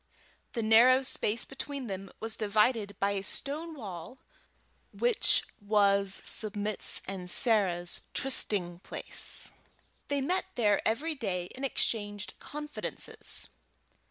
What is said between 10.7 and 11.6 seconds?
every day